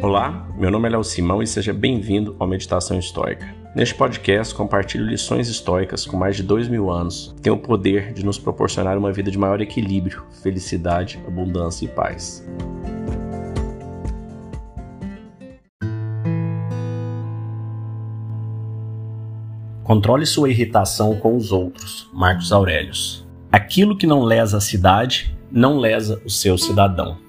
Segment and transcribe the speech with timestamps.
[0.00, 3.52] Olá, meu nome é Léo Simão e seja bem-vindo ao Meditação Histórica.
[3.74, 8.12] Neste podcast, compartilho lições históricas com mais de dois mil anos que têm o poder
[8.12, 12.46] de nos proporcionar uma vida de maior equilíbrio, felicidade, abundância e paz.
[19.82, 22.08] Controle sua irritação com os outros.
[22.14, 23.26] Marcos Aurelius.
[23.50, 27.27] Aquilo que não lesa a cidade, não lesa o seu cidadão.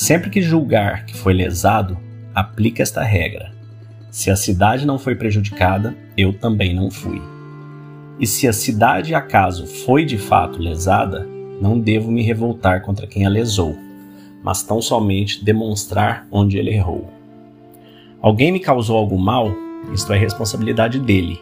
[0.00, 1.98] Sempre que julgar que foi lesado,
[2.34, 3.52] aplique esta regra.
[4.10, 7.20] Se a cidade não foi prejudicada, eu também não fui.
[8.18, 11.28] E se a cidade acaso foi de fato lesada,
[11.60, 13.76] não devo me revoltar contra quem a lesou,
[14.42, 17.06] mas tão somente demonstrar onde ele errou.
[18.22, 19.54] Alguém me causou algum mal?
[19.92, 21.38] Isto é responsabilidade dele.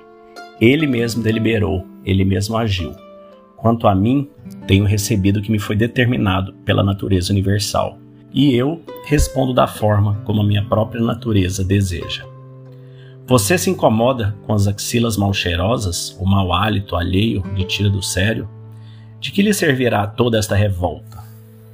[0.61, 2.93] Ele mesmo deliberou, ele mesmo agiu.
[3.57, 4.29] Quanto a mim,
[4.67, 7.97] tenho recebido o que me foi determinado pela natureza universal
[8.33, 12.25] e eu respondo da forma como a minha própria natureza deseja.
[13.27, 18.03] Você se incomoda com as axilas mal cheirosas, o mau hálito alheio lhe tira do
[18.03, 18.49] sério?
[19.21, 21.19] De que lhe servirá toda esta revolta?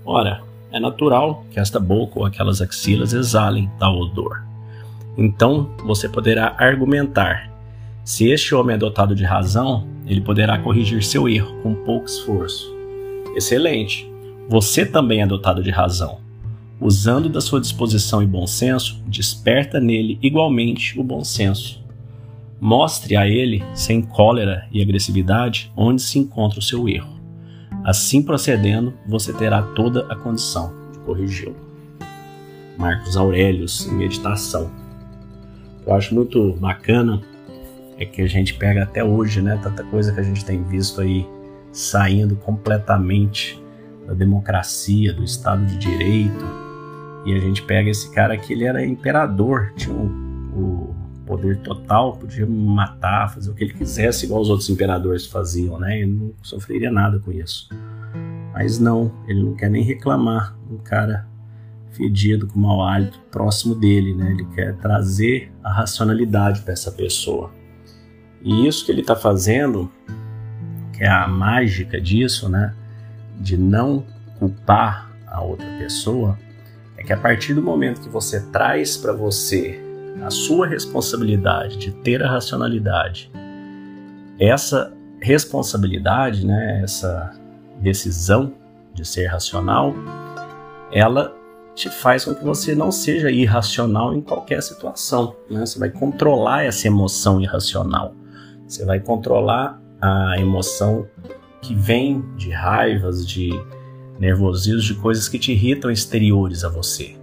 [0.05, 4.42] Ora, é natural que esta boca ou aquelas axilas exalem tal odor.
[5.16, 7.50] Então você poderá argumentar.
[8.05, 12.74] Se este homem é dotado de razão, ele poderá corrigir seu erro com pouco esforço.
[13.36, 14.11] Excelente!
[14.48, 16.23] Você também é dotado de razão
[16.84, 21.82] usando da sua disposição e bom senso, desperta nele igualmente o bom senso.
[22.60, 27.18] Mostre a ele, sem cólera e agressividade, onde se encontra o seu erro.
[27.82, 31.56] Assim procedendo, você terá toda a condição de corrigi-lo.
[32.77, 34.70] Marcos Aurelius, em Meditação.
[35.86, 37.22] Eu acho muito bacana
[37.96, 41.00] é que a gente pega até hoje, né, tanta coisa que a gente tem visto
[41.00, 41.27] aí
[41.72, 43.58] saindo completamente
[44.06, 46.64] da democracia, do Estado de Direito,
[47.25, 50.94] e a gente pega esse cara que ele era imperador, tinha o,
[51.25, 56.01] poder total, podia matar, fazer o que ele quisesse, igual os outros imperadores faziam, né?
[56.01, 57.68] Ele não sofreria nada com isso.
[58.52, 61.27] Mas não, ele não quer nem reclamar um cara
[61.92, 64.33] fedido com mau hálito próximo dele, né?
[64.33, 67.51] Ele quer trazer a racionalidade para essa pessoa.
[68.42, 69.91] E isso que ele está fazendo,
[70.92, 72.74] que é a mágica disso, né?
[73.41, 74.05] De não
[74.39, 76.39] culpar a outra pessoa,
[77.05, 79.81] que a partir do momento que você traz para você
[80.23, 83.31] a sua responsabilidade de ter a racionalidade,
[84.39, 87.33] essa responsabilidade, né, essa
[87.81, 88.55] decisão
[88.92, 89.95] de ser racional,
[90.92, 91.35] ela
[91.75, 95.35] te faz com que você não seja irracional em qualquer situação.
[95.51, 95.67] Né?
[95.67, 98.15] Você vai controlar essa emoção irracional.
[98.67, 101.07] Você vai controlar a emoção
[101.61, 103.51] que vem de raivas, de
[104.19, 107.17] nervosismo de coisas que te irritam exteriores a você.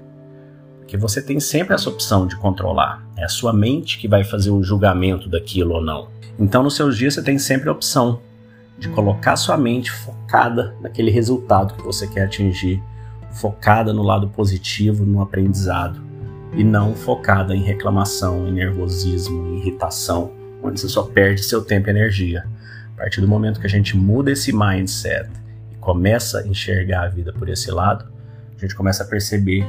[0.80, 3.06] Porque você tem sempre essa opção de controlar.
[3.16, 6.10] É a sua mente que vai fazer o julgamento daquilo ou não.
[6.38, 8.20] Então, nos seus dias, você tem sempre a opção
[8.78, 12.82] de colocar sua mente focada naquele resultado que você quer atingir,
[13.32, 16.02] focada no lado positivo, no aprendizado,
[16.54, 20.32] e não focada em reclamação, em nervosismo, em irritação,
[20.62, 22.46] onde você só perde seu tempo e energia.
[22.96, 25.30] A partir do momento que a gente muda esse mindset
[25.82, 28.06] começa a enxergar a vida por esse lado,
[28.56, 29.66] a gente começa a perceber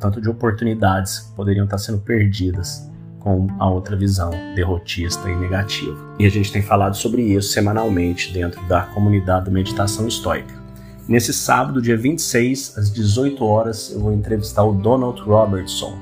[0.00, 2.88] tanto de oportunidades que poderiam estar sendo perdidas
[3.18, 5.98] com a outra visão derrotista e negativa.
[6.18, 10.54] E a gente tem falado sobre isso semanalmente dentro da comunidade da Meditação Estoica.
[11.08, 15.98] Nesse sábado, dia 26, às 18 horas, eu vou entrevistar o Donald Robertson,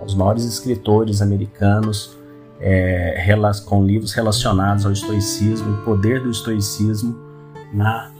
[0.00, 2.18] um dos maiores escritores americanos
[2.60, 3.24] é,
[3.64, 7.16] com livros relacionados ao estoicismo e poder do estoicismo
[7.72, 8.10] na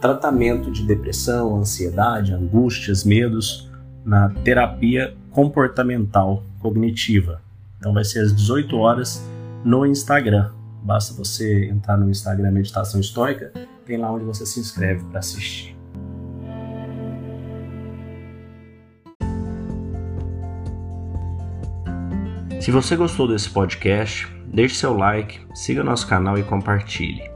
[0.00, 3.70] tratamento de depressão, ansiedade, angústias, medos
[4.04, 7.40] na terapia comportamental cognitiva.
[7.78, 9.22] Então vai ser às 18 horas
[9.64, 10.50] no Instagram.
[10.82, 13.52] Basta você entrar no Instagram Meditação Histórica,
[13.84, 15.76] tem lá onde você se inscreve para assistir.
[22.60, 27.35] Se você gostou desse podcast, deixe seu like, siga nosso canal e compartilhe.